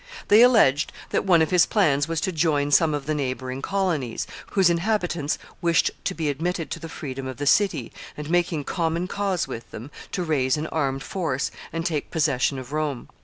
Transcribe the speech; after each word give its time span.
They 0.29 0.41
alleged 0.41 0.91
that 1.11 1.25
one 1.27 1.43
of 1.43 1.51
his 1.51 1.67
plans 1.67 2.07
was 2.07 2.19
to 2.21 2.31
join 2.31 2.71
some 2.71 2.95
of 2.95 3.05
the 3.05 3.13
neighboring 3.13 3.61
colonies, 3.61 4.25
whose 4.53 4.67
inhabitants 4.67 5.37
wished 5.61 5.91
to 6.05 6.15
be 6.15 6.27
admitted 6.27 6.71
to 6.71 6.79
the 6.79 6.89
freedom 6.89 7.27
of 7.27 7.37
the 7.37 7.45
city, 7.45 7.93
and, 8.17 8.27
making 8.27 8.63
common 8.63 9.05
cause 9.07 9.47
with 9.47 9.69
them, 9.69 9.91
to 10.13 10.23
raise 10.23 10.57
an 10.57 10.65
armed 10.65 11.03
force 11.03 11.51
and 11.71 11.85
take 11.85 12.09
possession 12.09 12.57
of 12.57 12.73
Rome. 12.73 13.09